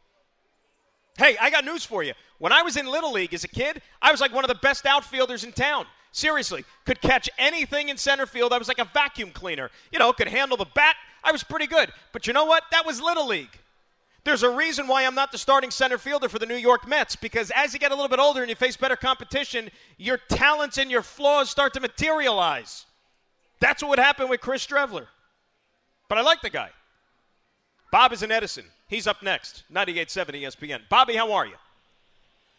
[1.20, 2.14] Hey, I got news for you.
[2.38, 4.56] When I was in Little League as a kid, I was like one of the
[4.56, 5.86] best outfielders in town.
[6.14, 8.54] Seriously, could catch anything in center field.
[8.54, 9.70] I was like a vacuum cleaner.
[9.92, 10.96] You know, could handle the bat.
[11.22, 11.92] I was pretty good.
[12.14, 12.64] But you know what?
[12.72, 13.60] That was Little League.
[14.24, 17.18] There's a reason why I'm not the starting center fielder for the New York Mets
[17.18, 20.78] because as you get a little bit older and you face better competition, your talents
[20.78, 22.86] and your flaws start to materialize.
[23.60, 25.08] That's what would happen with Chris Streveler.
[26.08, 26.70] But I like the guy.
[27.92, 28.66] Bob is in Edison.
[28.88, 29.64] He's up next.
[29.74, 30.82] 98.7 ESPN.
[30.90, 31.56] Bobby, how are you?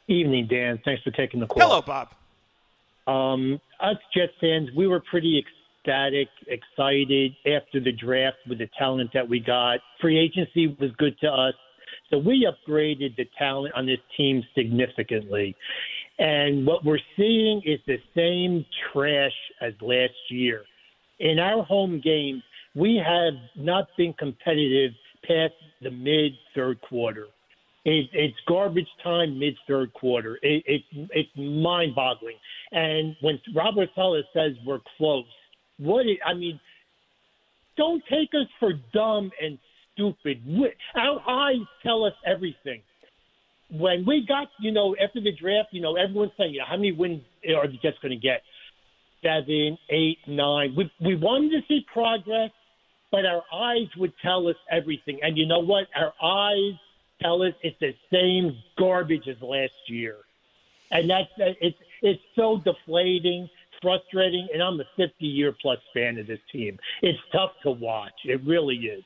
[0.08, 0.80] Evening, Dan.
[0.84, 1.62] Thanks for taking the call.
[1.62, 2.08] Hello, Bob.
[3.06, 9.10] Um, us Jets fans, we were pretty ecstatic, excited after the draft with the talent
[9.14, 9.78] that we got.
[10.00, 11.54] Free agency was good to us.
[12.10, 15.54] So we upgraded the talent on this team significantly.
[16.18, 20.64] And what we're seeing is the same trash as last year.
[21.20, 22.42] In our home games,
[22.74, 24.92] we have not been competitive
[25.26, 27.26] past the mid third quarter.
[27.84, 30.38] It, it's garbage time mid third quarter.
[30.42, 32.36] It, it, it's mind boggling.
[32.72, 35.24] And when Robert Saleh says we're close,
[35.78, 36.60] what I mean,
[37.76, 39.58] don't take us for dumb and
[39.94, 40.42] stupid.
[40.94, 42.82] Our eyes tell us everything.
[43.70, 46.76] When we got, you know, after the draft, you know, everyone's saying, you know, how
[46.76, 47.22] many wins
[47.56, 48.42] are the Jets going to get?
[49.22, 50.74] Seven, eight, nine.
[50.76, 52.50] We we wanted to see progress
[53.10, 55.18] but our eyes would tell us everything.
[55.22, 55.86] And you know what?
[55.96, 56.74] Our eyes
[57.20, 60.16] tell us it's the same garbage as last year,
[60.90, 63.48] and that's uh, it's it's so deflating,
[63.82, 64.48] frustrating.
[64.52, 66.78] And I'm a 50 year plus fan of this team.
[67.02, 68.14] It's tough to watch.
[68.24, 69.04] It really is.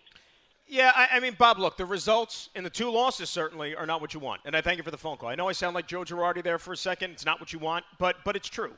[0.66, 4.00] Yeah, I, I, mean, Bob, look, the results in the two losses certainly are not
[4.00, 4.40] what you want.
[4.46, 5.28] And I thank you for the phone call.
[5.28, 7.10] I know I sound like Joe Girardi there for a second.
[7.10, 8.72] It's not what you want, but but it's true.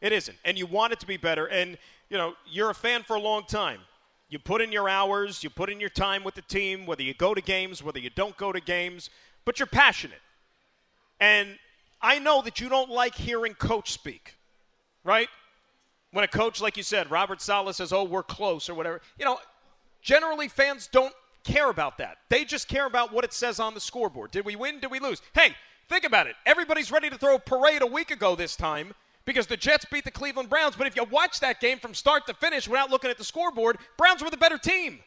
[0.00, 0.36] It isn't.
[0.44, 1.46] And you want it to be better.
[1.46, 1.76] And,
[2.08, 3.80] you know, you're a fan for a long time.
[4.28, 7.14] You put in your hours, you put in your time with the team, whether you
[7.14, 9.08] go to games, whether you don't go to games,
[9.44, 10.20] but you're passionate.
[11.18, 11.58] And
[12.02, 14.36] I know that you don't like hearing coach speak,
[15.02, 15.28] right?
[16.12, 19.00] When a coach, like you said, Robert Saleh says, oh, we're close or whatever.
[19.18, 19.38] You know,
[20.02, 21.14] generally fans don't
[21.44, 22.18] care about that.
[22.28, 24.30] They just care about what it says on the scoreboard.
[24.30, 24.80] Did we win?
[24.80, 25.22] Did we lose?
[25.34, 25.56] Hey,
[25.88, 26.36] think about it.
[26.44, 28.92] Everybody's ready to throw a parade a week ago this time
[29.28, 30.74] because the Jets beat the Cleveland Browns.
[30.74, 33.76] But if you watch that game from start to finish without looking at the scoreboard,
[33.98, 35.00] Browns were the better team.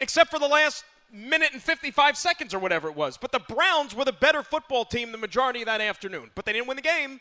[0.00, 3.18] Except for the last minute and 55 seconds or whatever it was.
[3.18, 6.30] But the Browns were the better football team the majority of that afternoon.
[6.34, 7.20] But they didn't win the game.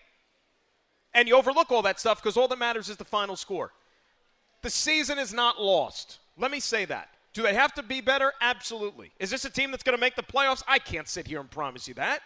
[1.13, 3.73] And you overlook all that stuff because all that matters is the final score.
[4.61, 6.19] The season is not lost.
[6.37, 7.09] Let me say that.
[7.33, 8.31] Do they have to be better?
[8.39, 9.11] Absolutely.
[9.19, 10.63] Is this a team that's going to make the playoffs?
[10.69, 12.21] I can't sit here and promise you that.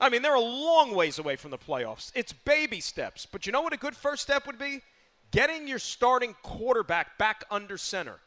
[0.00, 2.12] I mean, they're a long ways away from the playoffs.
[2.14, 3.26] It's baby steps.
[3.26, 4.82] But you know what a good first step would be?
[5.30, 8.20] Getting your starting quarterback back under center.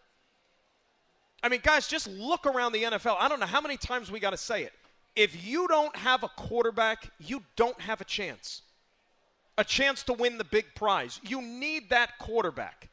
[1.43, 3.15] I mean, guys, just look around the NFL.
[3.19, 4.73] I don't know how many times we got to say it.
[5.15, 8.61] If you don't have a quarterback, you don't have a chance.
[9.57, 11.19] A chance to win the big prize.
[11.23, 12.89] You need that quarterback.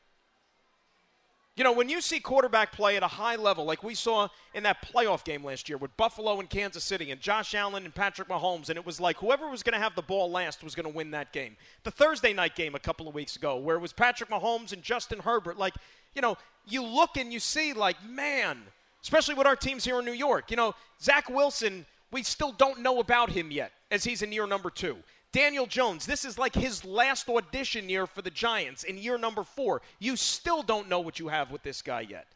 [1.58, 4.62] You know, when you see quarterback play at a high level, like we saw in
[4.62, 8.28] that playoff game last year with Buffalo and Kansas City and Josh Allen and Patrick
[8.28, 10.88] Mahomes, and it was like whoever was going to have the ball last was going
[10.88, 11.56] to win that game.
[11.82, 14.84] The Thursday night game a couple of weeks ago, where it was Patrick Mahomes and
[14.84, 15.74] Justin Herbert, like,
[16.14, 18.58] you know, you look and you see, like, man,
[19.02, 22.82] especially with our teams here in New York, you know, Zach Wilson, we still don't
[22.82, 24.96] know about him yet as he's in year number two.
[25.32, 29.44] Daniel Jones, this is like his last audition year for the Giants in year number
[29.44, 29.82] four.
[29.98, 32.26] You still don't know what you have with this guy yet.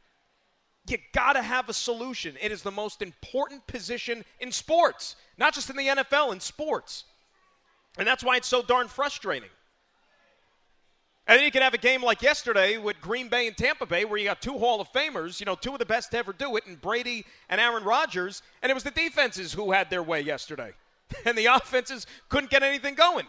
[0.86, 2.36] You got to have a solution.
[2.40, 7.04] It is the most important position in sports, not just in the NFL, in sports.
[7.96, 9.50] And that's why it's so darn frustrating.
[11.26, 14.04] And then you can have a game like yesterday with Green Bay and Tampa Bay
[14.04, 16.32] where you got two Hall of Famers, you know, two of the best to ever
[16.32, 20.02] do it, and Brady and Aaron Rodgers, and it was the defenses who had their
[20.02, 20.72] way yesterday.
[21.24, 23.26] and the offenses couldn't get anything going.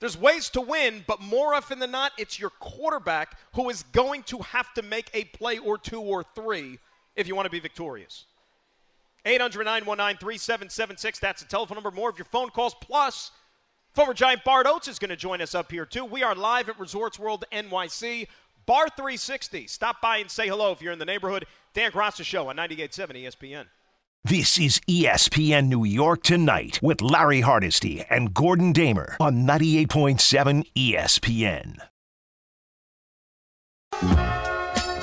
[0.00, 4.22] There's ways to win, but more often than not, it's your quarterback who is going
[4.24, 6.78] to have to make a play or two or three
[7.16, 8.24] if you want to be victorious.
[9.26, 11.18] 800 919 3776.
[11.18, 11.90] That's the telephone number.
[11.90, 12.74] More of your phone calls.
[12.80, 13.30] Plus,
[13.92, 16.06] former Giant Bart Oates is going to join us up here, too.
[16.06, 18.26] We are live at Resorts World NYC.
[18.64, 19.66] Bar 360.
[19.66, 21.44] Stop by and say hello if you're in the neighborhood.
[21.74, 23.66] Dan Graca Show on 98.7 ESPN.
[24.24, 31.78] This is ESPN New York Tonight with Larry Hardesty and Gordon Damer on 98.7 ESPN.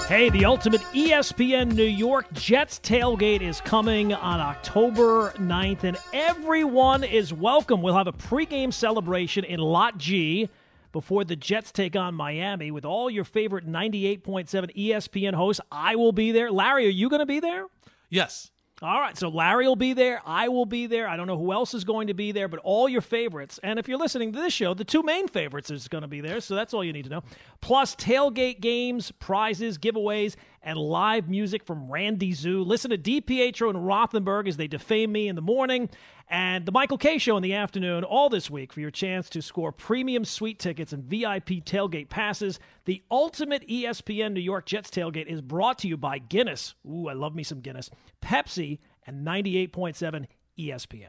[0.07, 7.03] Hey, the ultimate ESPN New York Jets tailgate is coming on October 9th, and everyone
[7.03, 7.81] is welcome.
[7.81, 10.47] We'll have a pregame celebration in Lot G
[10.91, 15.59] before the Jets take on Miami with all your favorite 98.7 ESPN hosts.
[15.71, 16.51] I will be there.
[16.51, 17.65] Larry, are you going to be there?
[18.11, 18.51] Yes.
[18.79, 20.21] All right, so Larry will be there.
[20.23, 21.07] I will be there.
[21.07, 23.59] I don't know who else is going to be there, but all your favorites.
[23.63, 26.21] And if you're listening to this show, the two main favorites is going to be
[26.21, 26.39] there.
[26.41, 27.23] So that's all you need to know.
[27.59, 32.61] Plus tailgate games, prizes, giveaways, and live music from Randy Zoo.
[32.61, 35.89] Listen to DiPietro and Rothenberg as they defame me in the morning
[36.29, 39.41] and the Michael Kay Show in the afternoon, all this week for your chance to
[39.41, 42.59] score premium suite tickets and VIP tailgate passes.
[42.85, 46.75] The ultimate ESPN New York Jets tailgate is brought to you by Guinness.
[46.85, 47.89] Ooh, I love me some Guinness.
[48.21, 50.27] Pepsi and 98.7
[50.59, 51.07] ESPN.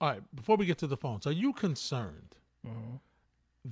[0.00, 2.96] All right, before we get to the phones, are you concerned mm-hmm.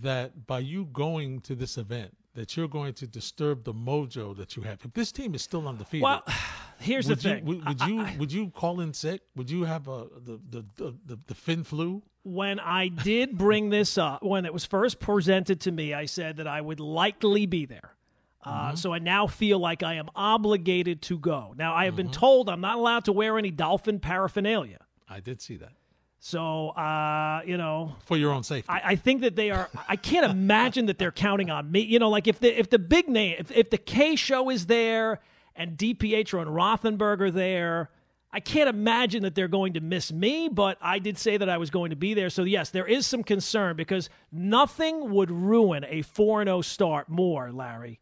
[0.03, 4.55] that by you going to this event, that you're going to disturb the mojo that
[4.55, 4.79] you have.
[4.85, 6.23] If this team is still undefeated, well,
[6.79, 9.23] here's the thing: you, would, would, you would you call in sick?
[9.35, 12.01] Would you have a the the the, the, the fin flu?
[12.23, 16.37] When I did bring this up, when it was first presented to me, I said
[16.37, 17.97] that I would likely be there.
[18.45, 18.77] Uh, mm-hmm.
[18.77, 21.55] So I now feel like I am obligated to go.
[21.57, 22.05] Now I have mm-hmm.
[22.05, 24.79] been told I'm not allowed to wear any dolphin paraphernalia.
[25.09, 25.73] I did see that.
[26.21, 29.71] So, uh, you know, for your own safety, I, I, think that they are.
[29.89, 31.81] I can't imagine that they're counting on me.
[31.81, 34.67] You know, like if the if the big name, if, if the Kay show is
[34.67, 35.21] there
[35.55, 37.91] and DiPietro and Rothenberg are there,
[38.33, 40.49] I can't imagine that they're going to miss me.
[40.49, 42.31] But I did say that I was going to be there.
[42.31, 47.53] So yes, there is some concern because nothing would ruin a four zero start more,
[47.53, 48.01] Larry.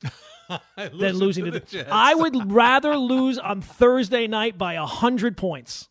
[0.76, 5.36] than losing to the, the I would rather lose on Thursday night by a hundred
[5.36, 5.90] points.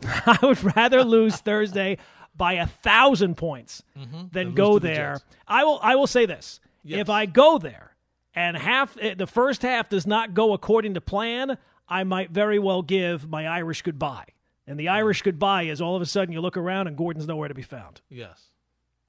[0.04, 1.98] I would rather lose Thursday
[2.36, 4.28] by a thousand points mm-hmm.
[4.32, 5.20] than go there.
[5.46, 5.80] I will.
[5.82, 7.00] I will say this: yes.
[7.00, 7.96] if I go there
[8.34, 12.58] and half eh, the first half does not go according to plan, I might very
[12.58, 14.26] well give my Irish goodbye.
[14.66, 17.48] And the Irish goodbye is all of a sudden you look around and Gordon's nowhere
[17.48, 18.00] to be found.
[18.10, 18.50] Yes.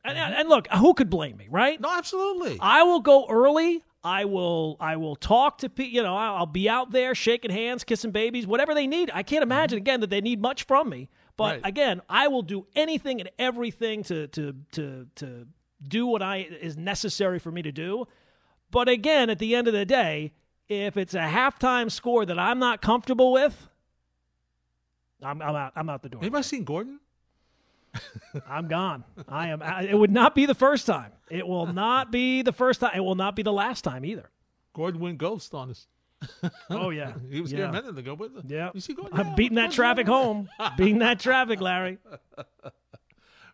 [0.04, 1.80] And, and look, who could blame me, right?
[1.80, 2.58] No, absolutely.
[2.62, 3.84] I will go early.
[4.04, 5.94] I will I will talk to people.
[5.94, 9.12] You know, I'll be out there shaking hands, kissing babies, whatever they need.
[9.14, 9.84] I can't imagine mm-hmm.
[9.84, 11.10] again that they need much from me.
[11.36, 11.62] But Right.
[11.66, 15.48] again, I will do anything and everything to to to to
[15.86, 18.08] do what I is necessary for me to do.
[18.72, 20.34] But again, at the end of the day,
[20.68, 23.68] if it's a halftime score that I'm not comfortable with,
[25.22, 25.74] I'm, I'm out.
[25.76, 26.22] I'm out the door.
[26.22, 27.00] Anybody seen Gordon?
[28.48, 29.04] I'm gone.
[29.28, 29.62] I am.
[29.62, 31.12] I, it would not be the first time.
[31.30, 32.92] It will not be the first time.
[32.96, 34.30] It will not be the last time either.
[34.74, 35.88] Gordon went ghost on us.
[36.70, 37.58] Oh yeah, He was yeah.
[37.60, 38.16] here a minute ago.
[38.16, 39.18] But Yeah, You see Gordon?
[39.20, 40.50] I'm Yeah, beating that traffic home.
[40.78, 41.98] beating that traffic, Larry.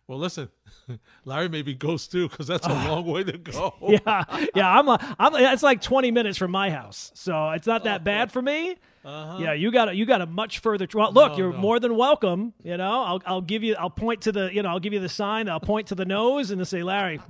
[0.08, 0.48] Well, listen,
[1.24, 3.74] Larry may be ghost too because that's a long way to go.
[4.06, 4.78] Yeah, yeah.
[4.78, 4.88] I'm.
[4.88, 5.34] A, I'm.
[5.34, 8.76] It's like 20 minutes from my house, so it's not that bad for me.
[9.04, 9.38] Uh-huh.
[9.40, 10.86] Yeah, you got a, you got a much further.
[10.92, 11.32] Well, look.
[11.32, 11.58] No, you're no.
[11.58, 12.52] more than welcome.
[12.62, 13.74] You know, I'll I'll give you.
[13.76, 14.50] I'll point to the.
[14.52, 15.48] You know, I'll give you the sign.
[15.48, 17.20] I'll point to the nose and say, Larry,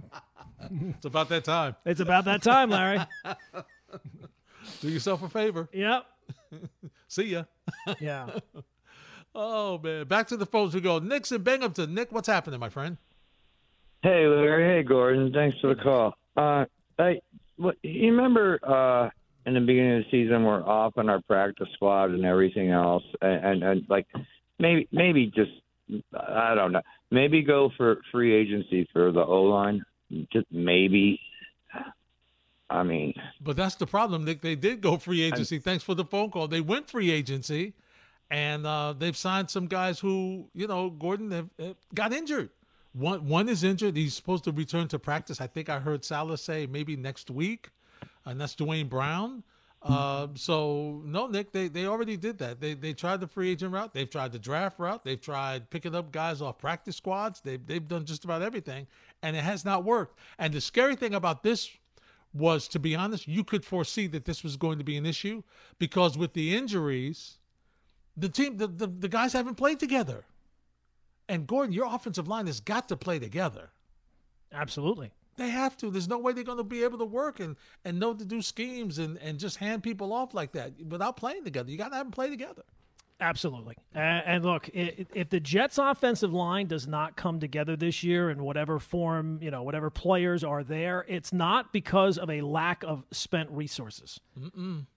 [0.71, 1.77] It's about that time.
[1.87, 3.01] it's about that time, Larry.
[4.81, 5.69] Do yourself a favor.
[5.73, 6.07] Yep.
[7.09, 7.45] See ya.
[8.01, 8.29] Yeah.
[9.39, 10.99] Oh man, back to the phones we go.
[10.99, 11.93] Nick's in Binghamton.
[11.93, 12.97] Nick, what's happening, my friend?
[14.03, 14.79] Hey, Larry.
[14.79, 15.31] Hey, Gordon.
[15.31, 16.15] Thanks for the call.
[16.39, 16.65] Uh,
[16.97, 17.21] hey,
[17.57, 19.11] what, you remember uh,
[19.45, 23.03] in the beginning of the season, we're off on our practice squad and everything else,
[23.21, 24.07] and, and, and like
[24.59, 25.53] maybe maybe just
[26.15, 29.85] I don't know, maybe go for free agency for the O line,
[30.33, 31.21] just maybe.
[32.69, 34.41] I mean, But that's the problem, Nick.
[34.41, 35.61] They did go free agency.
[35.61, 36.49] Thanks for the phone call.
[36.49, 37.75] They went free agency,
[38.31, 42.51] and uh, they've signed some guys who, you know, Gordon have, have got injured.
[42.93, 43.97] One one is injured.
[43.97, 45.41] He's supposed to return to practice.
[45.41, 47.69] I think I heard Saleh say maybe next week,
[48.25, 49.43] and that's Duane Brown.
[49.83, 52.61] Uh, so no, Nick, they, they already did that.
[52.61, 53.95] They they tried the free agent route.
[53.95, 55.05] They've tried the draft route.
[55.05, 57.41] They've tried picking up guys off practice squads.
[57.41, 58.87] They've they've done just about everything,
[59.23, 60.19] and it has not worked.
[60.39, 61.71] And the scary thing about this
[62.35, 65.43] was, to be honest, you could foresee that this was going to be an issue
[65.79, 67.39] because with the injuries,
[68.17, 70.25] the team, the, the, the guys haven't played together.
[71.29, 73.71] And Gordon, your offensive line has got to play together.
[74.53, 75.11] Absolutely.
[75.37, 75.91] They have to.
[75.91, 78.41] There's no way they're going to be able to work and, and know to do
[78.41, 81.71] schemes and, and just hand people off like that without playing together.
[81.71, 82.63] You got to have them play together.
[83.19, 83.77] Absolutely.
[83.95, 88.43] And, and look, if the Jets' offensive line does not come together this year in
[88.43, 93.05] whatever form, you know, whatever players are there, it's not because of a lack of
[93.13, 94.21] spent resources.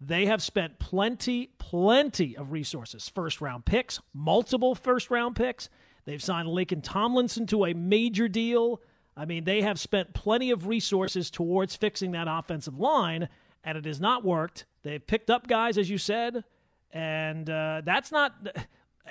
[0.02, 3.08] They have spent plenty, plenty of resources.
[3.08, 5.70] First round picks, multiple first round picks.
[6.04, 8.82] They've signed Laken Tomlinson to a major deal.
[9.16, 13.30] I mean, they have spent plenty of resources towards fixing that offensive line,
[13.64, 14.66] and it has not worked.
[14.84, 16.44] They've picked up guys, as you said,
[16.92, 18.34] and uh, that's not.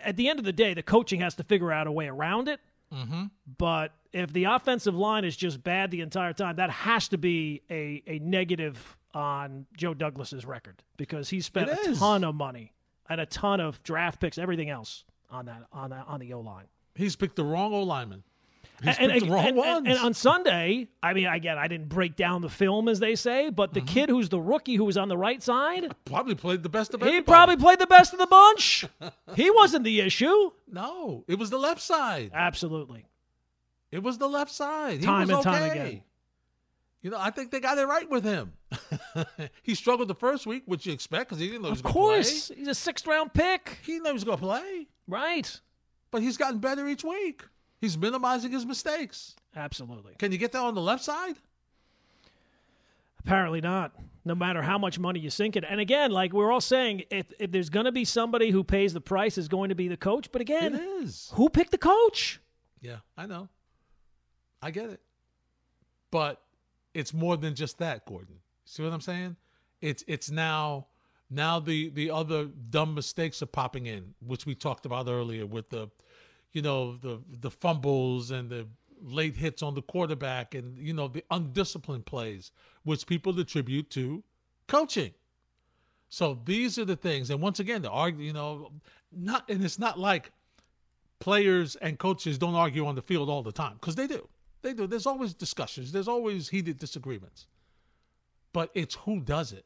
[0.04, 2.48] At the end of the day, the coaching has to figure out a way around
[2.48, 2.60] it.
[2.94, 3.24] Mm-hmm.
[3.58, 7.62] But if the offensive line is just bad the entire time, that has to be
[7.68, 11.98] a, a negative on Joe Douglas's record because he spent It a is.
[11.98, 12.72] ton of money
[13.08, 16.40] and a ton of draft picks, everything else on that on that, on the O
[16.40, 16.66] line.
[16.94, 18.22] He's picked the wrong O lineman.
[18.82, 19.78] He's And, and, the wrong and- ones.
[19.78, 23.16] and- and on Sunday, I mean, again, I didn't break down the film as they
[23.16, 23.88] say, but the mm-hmm.
[23.88, 27.02] kid who's the rookie who was on the right side, probably played the best of
[27.02, 28.84] he probably played the best of the bunch.
[29.34, 30.50] he wasn't the issue.
[30.70, 32.30] No, it was the left side.
[32.32, 33.06] Absolutely.
[33.90, 35.00] It was the left side.
[35.00, 35.80] He Time was and time okay.
[35.80, 36.02] again.
[37.00, 38.52] You know, I think they got it right with him.
[39.62, 41.86] he struggled the first week, which you expect because he didn't know he was Of
[41.86, 42.48] course.
[42.54, 43.78] He's a sixth round pick.
[43.82, 45.60] He didn't know he was going to play, Right.
[46.10, 47.44] but he's gotten better each week.
[47.80, 49.36] He's minimizing his mistakes.
[49.54, 50.14] Absolutely.
[50.18, 51.36] Can you get that on the left side?
[53.20, 53.92] Apparently not.
[54.24, 55.64] No matter how much money you sink it.
[55.68, 58.92] And again, like we're all saying, if, if there's going to be somebody who pays
[58.92, 60.30] the price, is going to be the coach.
[60.30, 61.30] But again, It is.
[61.34, 62.40] who picked the coach?
[62.80, 63.48] Yeah, I know.
[64.60, 65.00] I get it.
[66.10, 66.40] But
[66.94, 68.36] it's more than just that, Gordon.
[68.64, 69.36] See what I'm saying?
[69.80, 70.86] It's it's now
[71.30, 75.68] now the the other dumb mistakes are popping in, which we talked about earlier with
[75.70, 75.88] the
[76.52, 78.66] you know, the the fumbles and the
[79.00, 84.22] late hits on the quarterback and you know, the undisciplined plays, which people attribute to
[84.66, 85.12] coaching.
[86.08, 88.72] So these are the things, and once again, the argue, you know,
[89.12, 90.32] not, and it's not like
[91.18, 94.26] players and coaches don't argue on the field all the time because they do.
[94.62, 94.86] They do.
[94.86, 95.92] There's always discussions.
[95.92, 97.46] There's always heated disagreements.
[98.52, 99.64] But it's who does it.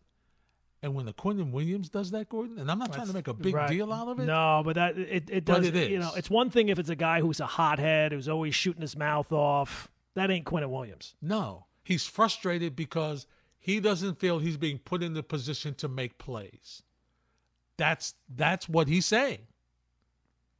[0.83, 3.35] And when the Quinnen Williams does that, Gordon, and I'm not trying to make a
[3.35, 3.69] big Right.
[3.71, 4.25] deal out of it.
[4.25, 5.65] No, but that it, it does.
[5.65, 8.55] it You know, it's one thing if it's a guy who's a hothead who's always
[8.55, 9.89] shooting his mouth off.
[10.15, 11.15] That ain't Quinnen Williams.
[11.23, 13.27] No, he's frustrated because
[13.61, 16.83] he doesn't feel he's being put in the position to make plays.
[17.77, 19.47] That's that's what he's saying.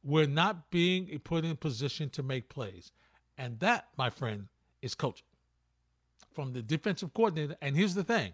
[0.05, 2.91] We're not being put in position to make plays.
[3.37, 4.47] And that, my friend,
[4.81, 5.25] is coaching.
[6.33, 8.33] From the defensive coordinator, and here's the thing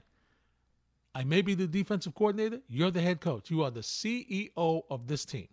[1.15, 3.49] I may be the defensive coordinator, you're the head coach.
[3.49, 5.47] You are the CEO of this team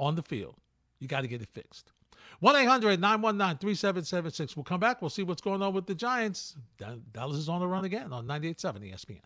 [0.00, 0.56] on the field.
[0.98, 1.92] You got to get it fixed.
[2.40, 4.56] 1 800 919 3776.
[4.56, 5.00] We'll come back.
[5.00, 6.56] We'll see what's going on with the Giants.
[7.12, 9.20] Dallas is on the run again on 98.7 ESPN.